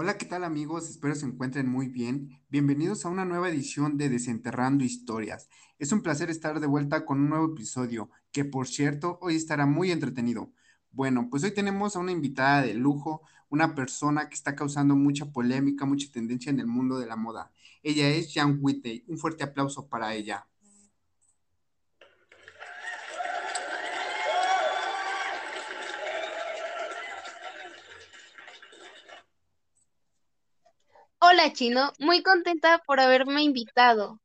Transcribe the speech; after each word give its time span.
Hola, 0.00 0.16
¿qué 0.16 0.26
tal 0.26 0.44
amigos? 0.44 0.88
Espero 0.88 1.16
se 1.16 1.26
encuentren 1.26 1.68
muy 1.68 1.88
bien. 1.88 2.40
Bienvenidos 2.50 3.04
a 3.04 3.08
una 3.08 3.24
nueva 3.24 3.48
edición 3.48 3.96
de 3.98 4.08
Desenterrando 4.08 4.84
Historias. 4.84 5.48
Es 5.80 5.90
un 5.90 6.02
placer 6.02 6.30
estar 6.30 6.60
de 6.60 6.68
vuelta 6.68 7.04
con 7.04 7.18
un 7.18 7.30
nuevo 7.30 7.46
episodio, 7.46 8.08
que 8.30 8.44
por 8.44 8.68
cierto 8.68 9.18
hoy 9.20 9.34
estará 9.34 9.66
muy 9.66 9.90
entretenido. 9.90 10.52
Bueno, 10.92 11.26
pues 11.28 11.42
hoy 11.42 11.50
tenemos 11.50 11.96
a 11.96 11.98
una 11.98 12.12
invitada 12.12 12.62
de 12.62 12.74
lujo, 12.74 13.22
una 13.48 13.74
persona 13.74 14.28
que 14.28 14.36
está 14.36 14.54
causando 14.54 14.94
mucha 14.94 15.32
polémica, 15.32 15.84
mucha 15.84 16.12
tendencia 16.12 16.50
en 16.50 16.60
el 16.60 16.68
mundo 16.68 17.00
de 17.00 17.06
la 17.06 17.16
moda. 17.16 17.50
Ella 17.82 18.08
es 18.08 18.32
Jan 18.32 18.58
Whitney. 18.60 19.02
Un 19.08 19.18
fuerte 19.18 19.42
aplauso 19.42 19.88
para 19.88 20.14
ella. 20.14 20.46
Hola 31.30 31.52
Chino, 31.52 31.92
muy 31.98 32.22
contenta 32.22 32.82
por 32.86 33.00
haberme 33.00 33.42
invitado. 33.42 34.18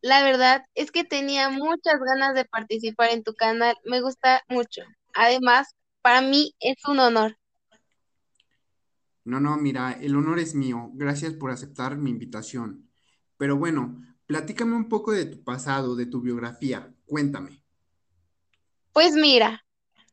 La 0.00 0.22
verdad 0.22 0.64
es 0.74 0.90
que 0.90 1.04
tenía 1.04 1.50
muchas 1.50 2.00
ganas 2.00 2.34
de 2.34 2.46
participar 2.46 3.10
en 3.10 3.22
tu 3.22 3.34
canal, 3.34 3.76
me 3.84 4.00
gusta 4.00 4.40
mucho. 4.48 4.80
Además, 5.12 5.74
para 6.00 6.22
mí 6.22 6.54
es 6.58 6.76
un 6.88 7.00
honor. 7.00 7.36
No, 9.24 9.40
no, 9.40 9.58
mira, 9.58 9.92
el 10.00 10.16
honor 10.16 10.38
es 10.38 10.54
mío. 10.54 10.88
Gracias 10.94 11.34
por 11.34 11.50
aceptar 11.50 11.98
mi 11.98 12.08
invitación. 12.08 12.88
Pero 13.36 13.58
bueno, 13.58 14.00
platícame 14.24 14.74
un 14.74 14.88
poco 14.88 15.12
de 15.12 15.26
tu 15.26 15.44
pasado, 15.44 15.96
de 15.96 16.06
tu 16.06 16.22
biografía. 16.22 16.94
Cuéntame. 17.04 17.62
Pues 18.94 19.12
mira, 19.12 19.66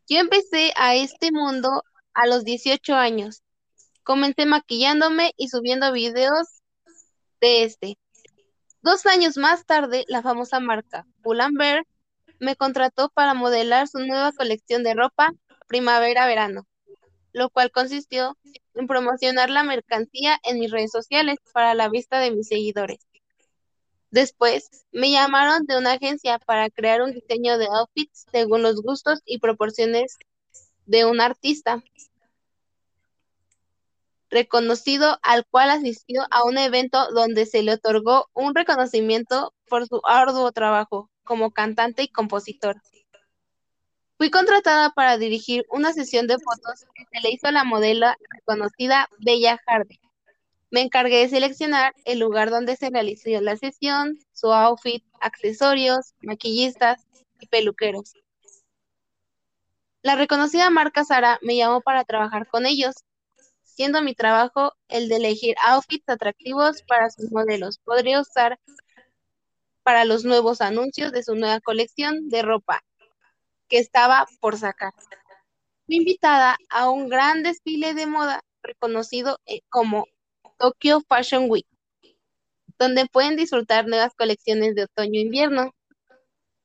yo 0.09 0.17
empecé 0.17 0.73
a 0.75 0.95
este 0.95 1.31
mundo 1.31 1.81
a 2.13 2.27
los 2.27 2.43
18 2.43 2.93
años. 2.93 3.44
Comencé 4.05 4.45
maquillándome 4.45 5.33
y 5.35 5.47
subiendo 5.47 5.91
videos 5.91 6.61
de 7.41 7.63
este. 7.63 7.97
Dos 8.83 9.07
años 9.07 9.35
más 9.35 9.65
tarde, 9.65 10.05
la 10.07 10.21
famosa 10.21 10.59
marca 10.59 11.07
Pull&Bear 11.23 11.87
me 12.39 12.55
contrató 12.55 13.09
para 13.09 13.33
modelar 13.33 13.87
su 13.87 13.97
nueva 13.97 14.31
colección 14.31 14.83
de 14.83 14.93
ropa 14.93 15.31
primavera-verano, 15.67 16.67
lo 17.33 17.49
cual 17.49 17.71
consistió 17.71 18.37
en 18.75 18.85
promocionar 18.85 19.49
la 19.49 19.63
mercancía 19.63 20.37
en 20.43 20.59
mis 20.59 20.69
redes 20.69 20.91
sociales 20.91 21.39
para 21.51 21.73
la 21.73 21.89
vista 21.89 22.19
de 22.19 22.29
mis 22.29 22.47
seguidores. 22.47 22.99
Después, 24.11 24.69
me 24.91 25.09
llamaron 25.09 25.65
de 25.65 25.79
una 25.79 25.93
agencia 25.93 26.37
para 26.37 26.69
crear 26.69 27.01
un 27.01 27.11
diseño 27.11 27.57
de 27.57 27.65
outfits 27.71 28.27
según 28.31 28.61
los 28.61 28.83
gustos 28.83 29.21
y 29.25 29.39
proporciones 29.39 30.15
de 30.85 31.05
un 31.05 31.21
artista 31.21 31.83
reconocido 34.35 35.17
al 35.23 35.45
cual 35.45 35.69
asistió 35.69 36.27
a 36.29 36.43
un 36.43 36.57
evento 36.57 37.07
donde 37.13 37.45
se 37.45 37.63
le 37.63 37.71
otorgó 37.71 38.29
un 38.33 38.53
reconocimiento 38.53 39.53
por 39.69 39.87
su 39.87 40.01
arduo 40.03 40.51
trabajo 40.51 41.09
como 41.23 41.51
cantante 41.51 42.03
y 42.03 42.09
compositor. 42.09 42.81
Fui 44.17 44.29
contratada 44.29 44.89
para 44.89 45.17
dirigir 45.17 45.65
una 45.69 45.93
sesión 45.93 46.27
de 46.27 46.37
fotos 46.37 46.85
que 46.93 47.05
se 47.09 47.21
le 47.21 47.33
hizo 47.33 47.47
a 47.47 47.53
la 47.53 47.63
modelo 47.63 48.07
reconocida 48.29 49.07
Bella 49.19 49.57
Hardy. 49.65 50.01
Me 50.69 50.81
encargué 50.81 51.19
de 51.19 51.29
seleccionar 51.29 51.93
el 52.03 52.19
lugar 52.19 52.49
donde 52.49 52.75
se 52.75 52.89
realizó 52.89 53.29
la 53.39 53.55
sesión, 53.55 54.19
su 54.33 54.51
outfit, 54.51 55.05
accesorios, 55.21 56.13
maquillistas 56.21 57.07
y 57.39 57.47
peluqueros. 57.47 58.13
La 60.01 60.15
reconocida 60.15 60.69
marca 60.69 61.05
Sara 61.05 61.39
me 61.41 61.55
llamó 61.55 61.79
para 61.79 62.03
trabajar 62.03 62.47
con 62.47 62.65
ellos 62.65 62.95
siendo 63.75 64.01
mi 64.01 64.15
trabajo 64.15 64.73
el 64.87 65.09
de 65.09 65.17
elegir 65.17 65.55
outfits 65.61 66.07
atractivos 66.07 66.81
para 66.83 67.09
sus 67.09 67.31
modelos. 67.31 67.79
Podría 67.79 68.21
usar 68.21 68.57
para 69.83 70.05
los 70.05 70.23
nuevos 70.23 70.61
anuncios 70.61 71.11
de 71.11 71.23
su 71.23 71.35
nueva 71.35 71.59
colección 71.59 72.29
de 72.29 72.41
ropa 72.41 72.83
que 73.67 73.77
estaba 73.79 74.27
por 74.39 74.57
sacar. 74.57 74.93
Fui 75.85 75.97
invitada 75.97 76.57
a 76.69 76.89
un 76.89 77.09
gran 77.09 77.43
desfile 77.43 77.93
de 77.93 78.07
moda 78.07 78.41
reconocido 78.63 79.39
eh, 79.45 79.59
como 79.69 80.07
Tokyo 80.57 81.01
Fashion 81.07 81.49
Week, 81.49 81.67
donde 82.79 83.05
pueden 83.07 83.35
disfrutar 83.35 83.87
nuevas 83.87 84.13
colecciones 84.15 84.73
de 84.75 84.83
otoño-invierno, 84.83 85.75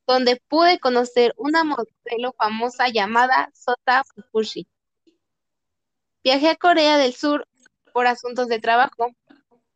donde 0.06 0.41
pude 0.48 0.78
conocer 0.78 1.34
una 1.37 1.65
modelo 1.65 2.32
famosa 2.38 2.88
llamada 2.88 3.50
Sota 3.53 4.04
Fukushi 4.15 4.66
Viajé 6.22 6.50
a 6.50 6.56
Corea 6.56 6.98
del 6.98 7.14
Sur 7.14 7.48
por 7.94 8.06
asuntos 8.06 8.48
de 8.48 8.58
trabajo. 8.58 9.08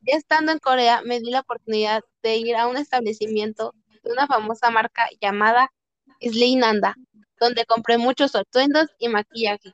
Ya 0.03 0.16
estando 0.16 0.53
en 0.53 0.59
Corea, 0.59 1.00
me 1.03 1.19
di 1.19 1.31
la 1.31 1.41
oportunidad 1.41 2.03
de 2.22 2.37
ir 2.37 2.55
a 2.56 2.66
un 2.66 2.77
establecimiento 2.77 3.72
de 4.03 4.12
una 4.12 4.27
famosa 4.27 4.71
marca 4.71 5.09
llamada 5.22 5.72
Slay 6.21 6.56
Nanda, 6.56 6.97
donde 7.41 7.65
compré 7.65 7.97
muchos 7.97 8.34
atuendos 8.34 8.88
y 8.99 9.09
maquillaje. 9.09 9.72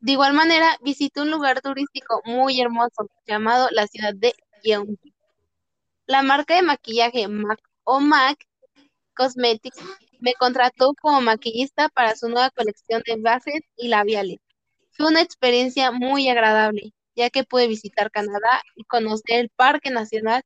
De 0.00 0.12
igual 0.12 0.34
manera, 0.34 0.76
visité 0.82 1.22
un 1.22 1.30
lugar 1.30 1.62
turístico 1.62 2.20
muy 2.26 2.60
hermoso 2.60 3.08
llamado 3.26 3.68
la 3.70 3.86
ciudad 3.86 4.12
de 4.14 4.34
Gyeonggi. 4.62 5.14
La 6.04 6.20
marca 6.20 6.56
de 6.56 6.62
maquillaje 6.62 7.26
MAC 7.26 7.58
o 7.84 8.00
MAC 8.00 8.36
Cosmetics 9.16 9.78
me 10.20 10.34
contrató 10.34 10.92
como 11.00 11.22
maquillista 11.22 11.88
para 11.88 12.16
su 12.16 12.28
nueva 12.28 12.50
colección 12.50 13.02
de 13.06 13.16
bases 13.16 13.62
y 13.78 13.88
labiales. 13.88 14.43
Fue 14.96 15.08
una 15.08 15.20
experiencia 15.20 15.90
muy 15.90 16.28
agradable, 16.28 16.94
ya 17.16 17.30
que 17.30 17.44
pude 17.44 17.66
visitar 17.66 18.10
Canadá 18.10 18.62
y 18.76 18.84
conocer 18.84 19.40
el 19.40 19.50
Parque 19.50 19.90
Nacional 19.90 20.42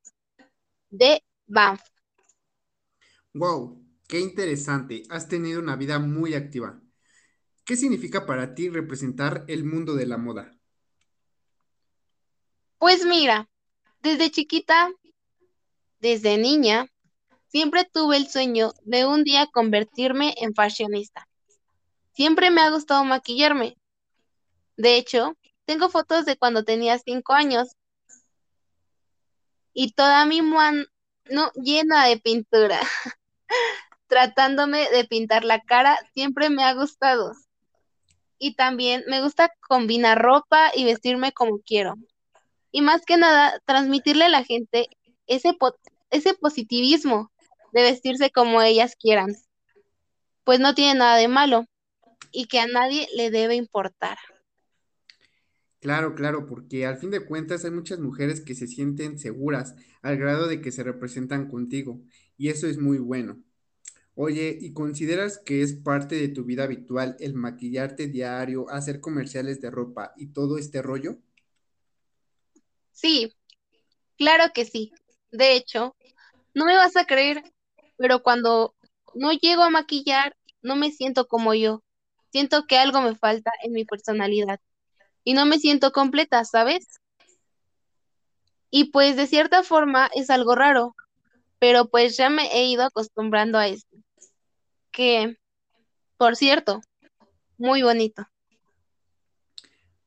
de 0.89 1.23
Banff. 1.45 1.81
Wow, 3.33 3.79
qué 4.07 4.19
interesante. 4.19 5.03
Has 5.09 5.27
tenido 5.27 5.59
una 5.59 5.75
vida 5.75 5.99
muy 5.99 6.33
activa. 6.33 6.81
¿Qué 7.63 7.75
significa 7.75 8.25
para 8.25 8.55
ti 8.55 8.69
representar 8.69 9.45
el 9.47 9.63
mundo 9.63 9.93
de 9.93 10.07
la 10.07 10.17
moda? 10.17 10.51
Pues 12.79 13.05
mira, 13.05 13.47
desde 14.01 14.31
chiquita, 14.31 14.89
desde 15.99 16.39
niña, 16.39 16.87
siempre 17.47 17.85
tuve 17.85 18.17
el 18.17 18.27
sueño 18.27 18.73
de 18.83 19.05
un 19.05 19.23
día 19.23 19.47
convertirme 19.53 20.33
en 20.37 20.55
fashionista. 20.55 21.27
Siempre 22.13 22.49
me 22.49 22.61
ha 22.61 22.71
gustado 22.71 23.03
maquillarme, 23.03 23.77
de 24.79 24.95
hecho, 24.95 25.35
tengo 25.65 25.89
fotos 25.89 26.23
de 26.23 26.37
cuando 26.37 26.63
tenía 26.63 26.97
cinco 26.99 27.33
años 27.33 27.75
y 29.73 29.91
toda 29.91 30.25
mi 30.25 30.41
mano 30.41 30.85
llena 31.55 32.05
de 32.05 32.17
pintura. 32.17 32.79
Tratándome 34.07 34.89
de 34.89 35.03
pintar 35.03 35.43
la 35.43 35.59
cara 35.59 35.99
siempre 36.13 36.49
me 36.49 36.63
ha 36.63 36.73
gustado. 36.75 37.33
Y 38.37 38.55
también 38.55 39.03
me 39.07 39.21
gusta 39.21 39.53
combinar 39.67 40.17
ropa 40.17 40.71
y 40.73 40.85
vestirme 40.85 41.33
como 41.33 41.59
quiero. 41.59 41.95
Y 42.71 42.79
más 42.79 43.03
que 43.05 43.17
nada, 43.17 43.59
transmitirle 43.65 44.23
a 44.23 44.29
la 44.29 44.45
gente 44.45 44.87
ese, 45.27 45.57
ese 46.09 46.33
positivismo 46.35 47.33
de 47.73 47.81
vestirse 47.81 48.31
como 48.31 48.61
ellas 48.61 48.95
quieran. 48.95 49.35
Pues 50.45 50.61
no 50.61 50.73
tiene 50.73 50.97
nada 50.97 51.17
de 51.17 51.27
malo 51.27 51.65
y 52.31 52.45
que 52.45 52.61
a 52.61 52.67
nadie 52.67 53.09
le 53.13 53.29
debe 53.29 53.55
importar. 53.55 54.17
Claro, 55.81 56.13
claro, 56.15 56.45
porque 56.45 56.85
al 56.85 56.97
fin 56.97 57.09
de 57.11 57.25
cuentas 57.25 57.63
hay 57.65 57.71
muchas 57.71 57.99
mujeres 57.99 58.41
que 58.41 58.55
se 58.55 58.67
sienten 58.67 59.17
seguras 59.17 59.75
al 60.01 60.17
grado 60.17 60.47
de 60.47 60.61
que 60.61 60.71
se 60.71 60.83
representan 60.83 61.49
contigo 61.49 62.01
y 62.37 62.49
eso 62.49 62.67
es 62.67 62.77
muy 62.79 62.97
bueno. 62.99 63.41
Oye, 64.15 64.57
¿y 64.61 64.73
consideras 64.73 65.39
que 65.39 65.61
es 65.63 65.73
parte 65.73 66.15
de 66.15 66.29
tu 66.29 66.45
vida 66.45 66.65
habitual 66.65 67.17
el 67.19 67.33
maquillarte 67.35 68.07
diario, 68.07 68.69
hacer 68.69 69.01
comerciales 69.01 69.61
de 69.61 69.71
ropa 69.71 70.13
y 70.17 70.27
todo 70.27 70.57
este 70.57 70.81
rollo? 70.81 71.17
Sí, 72.91 73.35
claro 74.17 74.45
que 74.53 74.65
sí. 74.65 74.93
De 75.31 75.55
hecho, 75.55 75.95
no 76.55 76.65
me 76.65 76.75
vas 76.75 76.97
a 76.97 77.05
creer, 77.05 77.43
pero 77.97 78.23
cuando 78.23 78.75
no 79.15 79.31
llego 79.33 79.63
a 79.63 79.69
maquillar, 79.71 80.35
no 80.61 80.75
me 80.75 80.91
siento 80.91 81.27
como 81.27 81.53
yo. 81.55 81.83
Siento 82.31 82.65
que 82.67 82.77
algo 82.77 83.01
me 83.01 83.15
falta 83.15 83.51
en 83.63 83.73
mi 83.73 83.85
personalidad 83.85 84.59
y 85.23 85.33
no 85.33 85.45
me 85.45 85.59
siento 85.59 85.91
completa, 85.91 86.43
¿sabes? 86.45 86.99
Y 88.71 88.91
pues 88.91 89.15
de 89.15 89.27
cierta 89.27 89.63
forma 89.63 90.09
es 90.13 90.29
algo 90.29 90.55
raro, 90.55 90.95
pero 91.59 91.89
pues 91.89 92.17
ya 92.17 92.29
me 92.29 92.47
he 92.53 92.67
ido 92.67 92.83
acostumbrando 92.83 93.57
a 93.57 93.67
esto. 93.67 93.97
Que, 94.91 95.37
por 96.17 96.35
cierto, 96.35 96.81
muy 97.57 97.81
bonito. 97.81 98.25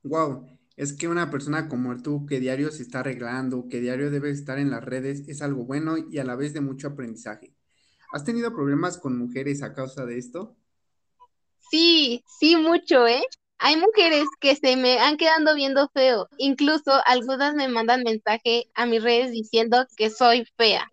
Wow, 0.02 0.58
es 0.76 0.92
que 0.92 1.08
una 1.08 1.30
persona 1.30 1.68
como 1.68 2.00
tú 2.02 2.26
que 2.26 2.40
diario 2.40 2.70
se 2.70 2.82
está 2.82 3.00
arreglando, 3.00 3.68
que 3.68 3.80
diario 3.80 4.10
debe 4.10 4.30
estar 4.30 4.58
en 4.58 4.70
las 4.70 4.84
redes, 4.84 5.28
es 5.28 5.42
algo 5.42 5.64
bueno 5.64 5.96
y 5.96 6.18
a 6.18 6.24
la 6.24 6.34
vez 6.34 6.52
de 6.52 6.60
mucho 6.60 6.88
aprendizaje. 6.88 7.54
¿Has 8.12 8.24
tenido 8.24 8.52
problemas 8.52 8.98
con 8.98 9.16
mujeres 9.16 9.62
a 9.62 9.74
causa 9.74 10.04
de 10.04 10.18
esto? 10.18 10.56
Sí, 11.70 12.22
sí, 12.38 12.56
mucho, 12.56 13.06
¿eh? 13.06 13.22
Hay 13.64 13.76
mujeres 13.76 14.24
que 14.40 14.56
se 14.56 14.74
me 14.74 14.98
han 14.98 15.16
quedado 15.16 15.54
viendo 15.54 15.88
feo. 15.94 16.28
Incluso 16.36 17.00
algunas 17.06 17.54
me 17.54 17.68
mandan 17.68 18.02
mensaje 18.02 18.64
a 18.74 18.86
mis 18.86 19.00
redes 19.00 19.30
diciendo 19.30 19.86
que 19.96 20.10
soy 20.10 20.44
fea, 20.56 20.90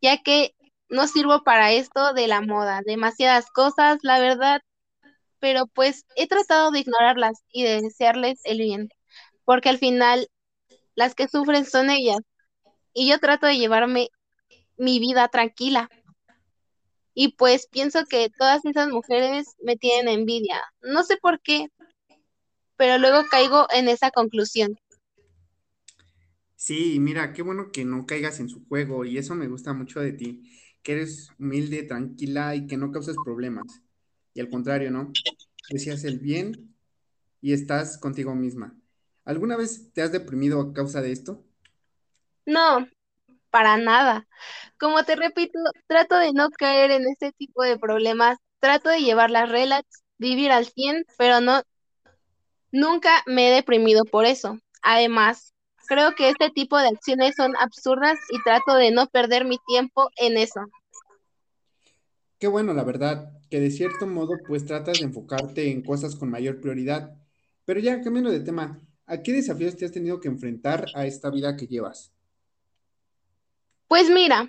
ya 0.00 0.22
que 0.22 0.54
no 0.88 1.08
sirvo 1.08 1.42
para 1.42 1.72
esto 1.72 2.12
de 2.12 2.28
la 2.28 2.40
moda. 2.40 2.82
Demasiadas 2.86 3.50
cosas, 3.50 3.98
la 4.02 4.20
verdad, 4.20 4.60
pero 5.40 5.66
pues 5.66 6.06
he 6.14 6.28
tratado 6.28 6.70
de 6.70 6.78
ignorarlas 6.80 7.42
y 7.50 7.64
de 7.64 7.82
desearles 7.82 8.40
el 8.44 8.58
bien, 8.58 8.90
porque 9.44 9.68
al 9.68 9.78
final 9.78 10.28
las 10.94 11.16
que 11.16 11.26
sufren 11.26 11.66
son 11.66 11.90
ellas. 11.90 12.20
Y 12.92 13.08
yo 13.08 13.18
trato 13.18 13.48
de 13.48 13.58
llevarme 13.58 14.10
mi 14.76 15.00
vida 15.00 15.26
tranquila. 15.26 15.88
Y 17.12 17.32
pues 17.32 17.66
pienso 17.66 18.04
que 18.04 18.30
todas 18.38 18.64
esas 18.64 18.88
mujeres 18.88 19.56
me 19.60 19.76
tienen 19.76 20.20
envidia. 20.20 20.62
No 20.80 21.02
sé 21.02 21.16
por 21.16 21.40
qué, 21.40 21.68
pero 22.84 22.98
luego 22.98 23.26
caigo 23.30 23.66
en 23.74 23.88
esa 23.88 24.10
conclusión. 24.10 24.78
Sí, 26.54 27.00
mira, 27.00 27.32
qué 27.32 27.40
bueno 27.40 27.72
que 27.72 27.86
no 27.86 28.04
caigas 28.04 28.40
en 28.40 28.50
su 28.50 28.62
juego 28.68 29.06
y 29.06 29.16
eso 29.16 29.34
me 29.34 29.48
gusta 29.48 29.72
mucho 29.72 30.00
de 30.00 30.12
ti, 30.12 30.52
que 30.82 30.92
eres 30.92 31.30
humilde, 31.38 31.84
tranquila 31.84 32.54
y 32.54 32.66
que 32.66 32.76
no 32.76 32.92
causas 32.92 33.16
problemas. 33.24 33.64
Y 34.34 34.40
al 34.40 34.50
contrario, 34.50 34.90
¿no? 34.90 35.10
Decías 35.70 36.04
el 36.04 36.18
bien 36.18 36.76
y 37.40 37.54
estás 37.54 37.96
contigo 37.96 38.34
misma. 38.34 38.76
¿Alguna 39.24 39.56
vez 39.56 39.90
te 39.94 40.02
has 40.02 40.12
deprimido 40.12 40.60
a 40.60 40.74
causa 40.74 41.00
de 41.00 41.12
esto? 41.12 41.42
No, 42.44 42.86
para 43.48 43.78
nada. 43.78 44.28
Como 44.78 45.04
te 45.04 45.16
repito, 45.16 45.58
trato 45.86 46.18
de 46.18 46.34
no 46.34 46.50
caer 46.50 46.90
en 46.90 47.08
este 47.08 47.32
tipo 47.32 47.62
de 47.62 47.78
problemas, 47.78 48.36
trato 48.60 48.90
de 48.90 49.00
llevar 49.00 49.30
las 49.30 49.48
relax, 49.48 50.04
vivir 50.18 50.52
al 50.52 50.66
100, 50.66 51.06
pero 51.16 51.40
no, 51.40 51.62
nunca 52.74 53.22
me 53.26 53.48
he 53.48 53.54
deprimido 53.54 54.04
por 54.04 54.26
eso. 54.26 54.58
Además, 54.82 55.54
creo 55.86 56.14
que 56.14 56.28
este 56.28 56.50
tipo 56.50 56.76
de 56.76 56.88
acciones 56.88 57.34
son 57.36 57.54
absurdas 57.56 58.18
y 58.30 58.42
trato 58.42 58.74
de 58.74 58.90
no 58.90 59.06
perder 59.06 59.44
mi 59.44 59.58
tiempo 59.66 60.10
en 60.16 60.36
eso. 60.36 60.60
Qué 62.38 62.48
bueno, 62.48 62.74
la 62.74 62.84
verdad, 62.84 63.30
que 63.48 63.60
de 63.60 63.70
cierto 63.70 64.06
modo 64.06 64.34
pues 64.46 64.66
tratas 64.66 64.98
de 64.98 65.04
enfocarte 65.04 65.70
en 65.70 65.82
cosas 65.82 66.16
con 66.16 66.30
mayor 66.30 66.60
prioridad. 66.60 67.16
Pero 67.64 67.80
ya, 67.80 68.02
cambiando 68.02 68.30
de 68.30 68.40
tema, 68.40 68.80
¿a 69.06 69.22
qué 69.22 69.32
desafíos 69.32 69.76
te 69.76 69.86
has 69.86 69.92
tenido 69.92 70.20
que 70.20 70.28
enfrentar 70.28 70.86
a 70.94 71.06
esta 71.06 71.30
vida 71.30 71.56
que 71.56 71.66
llevas? 71.66 72.12
Pues 73.86 74.10
mira, 74.10 74.48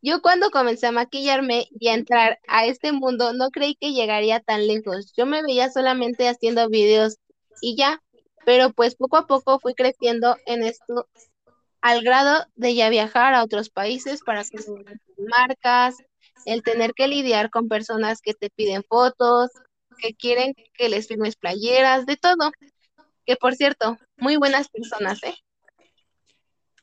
yo 0.00 0.22
cuando 0.22 0.50
comencé 0.50 0.86
a 0.86 0.92
maquillarme 0.92 1.66
y 1.70 1.88
a 1.88 1.94
entrar 1.94 2.38
a 2.46 2.66
este 2.66 2.92
mundo 2.92 3.32
no 3.32 3.50
creí 3.50 3.74
que 3.74 3.92
llegaría 3.92 4.40
tan 4.40 4.66
lejos. 4.66 5.12
Yo 5.16 5.26
me 5.26 5.42
veía 5.42 5.70
solamente 5.70 6.28
haciendo 6.28 6.68
videos 6.68 7.16
y 7.60 7.76
ya, 7.76 8.00
pero 8.46 8.72
pues 8.72 8.94
poco 8.94 9.16
a 9.16 9.26
poco 9.26 9.58
fui 9.58 9.74
creciendo 9.74 10.36
en 10.46 10.62
esto 10.62 11.08
al 11.80 12.02
grado 12.02 12.44
de 12.54 12.74
ya 12.74 12.88
viajar 12.90 13.34
a 13.34 13.42
otros 13.42 13.70
países 13.70 14.22
para 14.22 14.42
con 14.44 14.84
marcas, 15.28 15.96
el 16.44 16.62
tener 16.62 16.92
que 16.94 17.08
lidiar 17.08 17.50
con 17.50 17.68
personas 17.68 18.20
que 18.20 18.34
te 18.34 18.50
piden 18.50 18.82
fotos, 18.84 19.50
que 19.98 20.14
quieren 20.14 20.54
que 20.74 20.88
les 20.88 21.08
firmes 21.08 21.36
playeras, 21.36 22.06
de 22.06 22.16
todo. 22.16 22.52
Que 23.26 23.36
por 23.36 23.54
cierto, 23.54 23.98
muy 24.16 24.36
buenas 24.36 24.68
personas, 24.68 25.22
¿eh? 25.24 25.34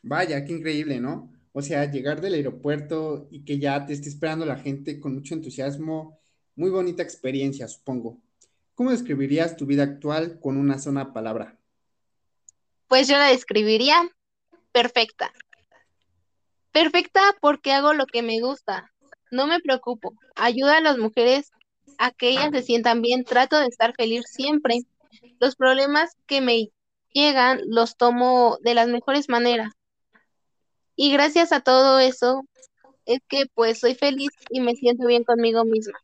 Vaya, 0.02 0.46
qué 0.46 0.54
increíble, 0.54 1.00
¿no? 1.00 1.35
O 1.58 1.62
sea, 1.62 1.90
llegar 1.90 2.20
del 2.20 2.34
aeropuerto 2.34 3.30
y 3.32 3.46
que 3.46 3.60
ya 3.60 3.86
te 3.86 3.94
esté 3.94 4.10
esperando 4.10 4.46
la 4.46 4.58
gente 4.58 5.00
con 5.00 5.16
mucho 5.16 5.34
entusiasmo, 5.34 6.20
muy 6.54 6.70
bonita 6.70 7.02
experiencia, 7.02 7.66
supongo. 7.70 8.22
¿Cómo 8.74 8.92
describirías 8.92 9.56
tu 9.56 9.66
vida 9.66 9.84
actual 9.84 10.38
con 10.42 10.58
una 10.58 10.80
sola 10.80 11.14
palabra? 11.14 11.58
Pues 12.90 13.08
yo 13.08 13.18
la 13.18 13.30
describiría 13.30 13.96
perfecta. 14.74 15.32
Perfecta 16.74 17.22
porque 17.40 17.72
hago 17.72 17.94
lo 17.94 18.06
que 18.06 18.22
me 18.22 18.42
gusta. 18.42 18.92
No 19.32 19.48
me 19.48 19.62
preocupo. 19.62 20.14
Ayuda 20.36 20.80
a 20.80 20.82
las 20.82 20.98
mujeres 20.98 21.52
a 21.98 22.12
que 22.12 22.32
ellas 22.32 22.50
se 22.52 22.64
sientan 22.64 23.02
bien. 23.02 23.24
Trato 23.24 23.58
de 23.58 23.68
estar 23.68 23.94
feliz 23.96 24.26
siempre. 24.28 24.80
Los 25.40 25.56
problemas 25.56 26.18
que 26.26 26.42
me 26.42 26.68
llegan 27.14 27.62
los 27.66 27.96
tomo 27.96 28.58
de 28.62 28.74
las 28.74 28.90
mejores 28.90 29.30
maneras. 29.30 29.72
Y 30.96 31.12
gracias 31.12 31.52
a 31.52 31.62
todo 31.62 32.00
eso 32.00 32.46
es 33.06 33.20
que 33.28 33.46
pues 33.54 33.80
soy 33.80 33.96
feliz 33.96 34.30
y 34.50 34.62
me 34.62 34.76
siento 34.76 35.06
bien 35.08 35.24
conmigo 35.24 35.66
misma. 35.66 36.00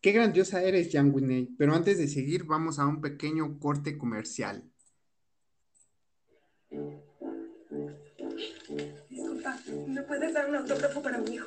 Qué 0.00 0.12
grandiosa 0.12 0.62
eres, 0.62 0.90
Jan 0.92 1.12
Whitney. 1.12 1.48
Pero 1.58 1.74
antes 1.74 1.98
de 1.98 2.06
seguir, 2.06 2.44
vamos 2.44 2.78
a 2.78 2.86
un 2.86 3.00
pequeño 3.00 3.58
corte 3.58 3.98
comercial. 3.98 4.62
Disculpa, 9.10 9.58
¿me 9.88 10.02
puedes 10.02 10.32
dar 10.32 10.48
un 10.48 10.56
autógrafo 10.56 11.02
para 11.02 11.18
mi 11.18 11.34
hijo? 11.34 11.46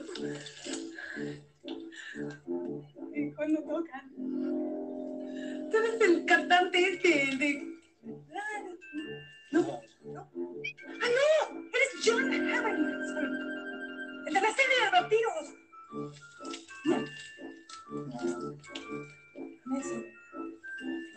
¿Y 3.14 3.32
cuándo 3.32 3.62
toca? 3.62 4.06
¿Tú 4.18 5.78
eres 5.78 6.02
el 6.02 6.26
cantante 6.26 6.94
este, 6.94 7.21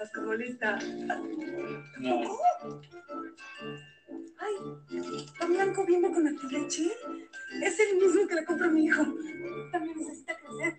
Basquetbolista. 0.05 0.79
No. 1.99 2.21
Ay, 4.39 4.55
¿Tan 5.39 5.53
blanco 5.55 5.87
viene 5.87 6.13
con 6.13 6.25
leche? 6.25 6.91
Es 7.63 7.81
el 7.81 7.97
mismo 7.97 8.29
que 8.29 8.35
le 8.35 8.45
compro 8.45 8.67
a 8.67 8.71
mi 8.71 8.85
hijo. 8.85 9.03
También 9.73 9.97
necesita 9.97 10.37
crecer. 10.37 10.77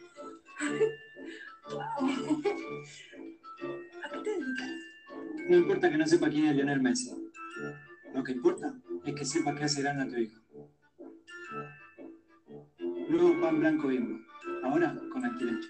Wow. 1.71 2.43
¿A 4.03 4.11
qué 4.11 4.19
te 4.19 4.29
dedicas? 4.29 4.69
No 5.49 5.57
importa 5.57 5.89
que 5.89 5.97
no 5.97 6.05
sepa 6.05 6.29
quién 6.29 6.45
es 6.45 6.55
Lionel 6.55 6.81
Messi. 6.81 7.11
Lo 8.13 8.23
que 8.23 8.33
importa 8.33 8.75
es 9.05 9.15
que 9.15 9.25
sepa 9.25 9.55
qué 9.55 9.63
hace 9.63 9.81
grande 9.81 10.03
a 10.03 10.07
tu 10.07 10.17
hijo. 10.17 10.39
Luego 13.09 13.41
pan 13.41 13.59
blanco 13.59 13.87
bimbo. 13.87 14.19
Ahora 14.63 14.95
con 15.11 15.23
leche. 15.23 15.67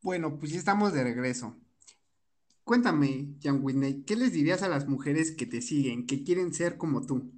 Bueno, 0.00 0.38
pues 0.38 0.52
ya 0.52 0.58
estamos 0.58 0.92
de 0.92 1.04
regreso. 1.04 1.56
Cuéntame, 2.64 3.28
Jan 3.42 3.60
Whitney, 3.62 4.04
¿qué 4.04 4.14
les 4.14 4.32
dirías 4.32 4.62
a 4.62 4.68
las 4.68 4.86
mujeres 4.86 5.34
que 5.34 5.46
te 5.46 5.62
siguen, 5.62 6.06
que 6.06 6.22
quieren 6.22 6.52
ser 6.52 6.76
como 6.76 7.04
tú? 7.04 7.32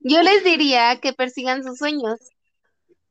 Yo 0.00 0.22
les 0.22 0.42
diría 0.42 0.98
que 1.00 1.12
persigan 1.12 1.62
sus 1.62 1.78
sueños, 1.78 2.18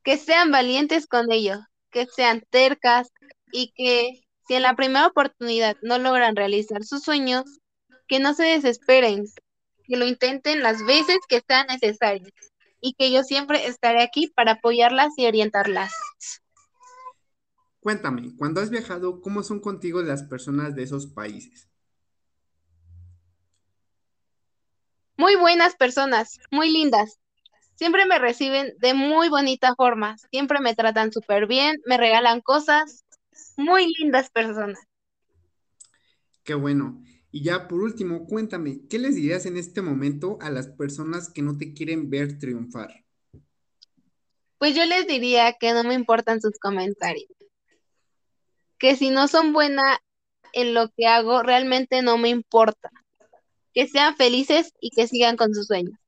que 0.04 0.18
sean 0.18 0.52
valientes 0.52 1.08
con 1.08 1.32
ellos, 1.32 1.60
que 1.92 2.08
sean 2.08 2.44
tercas 2.50 3.10
y 3.52 3.72
que 3.76 4.24
si 4.48 4.56
en 4.56 4.64
la 4.64 4.76
primera 4.76 5.08
oportunidad 5.08 5.78
no 5.82 5.98
logran 5.98 6.36
realizar 6.36 6.84
sus 6.84 7.04
sueños, 7.04 7.44
que 8.08 8.20
no 8.20 8.34
se 8.34 8.44
desesperen, 8.44 9.26
que 9.88 9.98
lo 9.98 10.06
intenten 10.06 10.62
las 10.62 10.86
veces 10.86 11.20
que 11.28 11.42
sean 11.48 11.68
necesarias 11.68 12.34
y 12.82 12.94
que 12.94 13.12
yo 13.12 13.24
siempre 13.24 13.66
estaré 13.68 14.04
aquí 14.04 14.28
para 14.28 14.54
apoyarlas 14.54 15.10
y 15.18 15.26
orientarlas. 15.26 15.92
Cuéntame, 17.86 18.36
cuando 18.36 18.62
has 18.62 18.72
viajado, 18.72 19.22
¿cómo 19.22 19.44
son 19.44 19.60
contigo 19.60 20.02
las 20.02 20.24
personas 20.24 20.74
de 20.74 20.82
esos 20.82 21.06
países? 21.06 21.70
Muy 25.18 25.36
buenas 25.36 25.76
personas, 25.76 26.40
muy 26.50 26.72
lindas. 26.72 27.20
Siempre 27.76 28.08
me 28.08 28.18
reciben 28.18 28.74
de 28.80 28.96
muy 28.96 29.30
bonita 29.30 29.76
forma, 29.76 30.18
siempre 30.32 30.60
me 30.62 30.74
tratan 30.74 31.14
súper 31.14 31.46
bien, 31.46 31.80
me 31.86 31.98
regalan 31.98 32.42
cosas, 32.42 33.06
muy 33.56 33.94
lindas 34.00 34.32
personas. 34.32 34.80
Qué 36.44 36.56
bueno. 36.56 37.04
Y 37.30 37.44
ya 37.44 37.68
por 37.68 37.82
último, 37.82 38.26
cuéntame, 38.26 38.80
¿qué 38.90 38.98
les 38.98 39.14
dirías 39.14 39.46
en 39.46 39.58
este 39.58 39.84
momento 39.84 40.40
a 40.42 40.50
las 40.50 40.70
personas 40.70 41.30
que 41.30 41.44
no 41.44 41.56
te 41.56 41.76
quieren 41.76 42.10
ver 42.10 42.40
triunfar? 42.40 43.06
Pues 44.58 44.74
yo 44.74 44.84
les 44.86 45.06
diría 45.06 45.54
que 45.60 45.72
no 45.74 45.84
me 45.84 45.94
importan 45.94 46.42
sus 46.42 46.58
comentarios, 46.58 47.30
que 48.80 48.96
si 48.96 49.10
no 49.10 49.28
son 49.28 49.54
buena 49.54 50.00
en 50.54 50.74
lo 50.74 50.90
que 50.90 51.08
hago, 51.08 51.44
realmente 51.44 52.02
no 52.02 52.18
me 52.18 52.30
importa, 52.30 52.92
que 53.74 53.88
sean 53.88 54.16
felices 54.16 54.72
y 54.80 54.92
que 54.92 55.08
sigan 55.08 55.38
con 55.38 55.54
sus 55.54 55.68
sueños. 55.68 56.00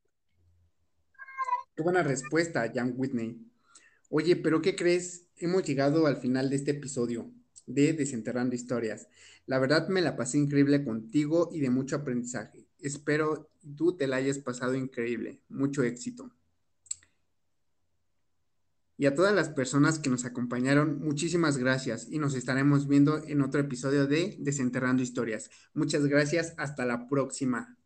Qué 1.75 1.83
buena 1.83 2.01
respuesta, 2.01 2.71
Jan 2.73 2.93
Whitney. 2.95 3.37
Oye, 4.09 4.35
pero 4.35 4.61
¿qué 4.61 4.75
crees? 4.75 5.27
Hemos 5.37 5.63
llegado 5.63 6.07
al 6.07 6.17
final 6.17 6.49
de 6.49 6.55
este 6.55 6.71
episodio 6.71 7.31
de 7.67 7.93
Desenterrando 7.93 8.55
Historias. 8.55 9.07
La 9.45 9.59
verdad 9.59 9.87
me 9.89 10.01
la 10.01 10.15
pasé 10.15 10.37
increíble 10.37 10.83
contigo 10.83 11.49
y 11.53 11.59
de 11.59 11.69
mucho 11.69 11.97
aprendizaje. 11.97 12.67
Espero 12.79 13.49
tú 13.75 13.95
te 13.95 14.07
la 14.07 14.15
hayas 14.15 14.39
pasado 14.39 14.75
increíble. 14.75 15.41
Mucho 15.49 15.83
éxito. 15.83 16.31
Y 18.97 19.05
a 19.05 19.13
todas 19.13 19.33
las 19.33 19.49
personas 19.49 19.99
que 19.99 20.09
nos 20.09 20.25
acompañaron, 20.25 20.99
muchísimas 20.99 21.57
gracias 21.57 22.07
y 22.09 22.17
nos 22.17 22.33
estaremos 22.33 22.87
viendo 22.87 23.23
en 23.23 23.41
otro 23.41 23.61
episodio 23.61 24.07
de 24.07 24.35
Desenterrando 24.39 25.03
Historias. 25.03 25.51
Muchas 25.75 26.05
gracias, 26.07 26.55
hasta 26.57 26.83
la 26.83 27.07
próxima. 27.07 27.77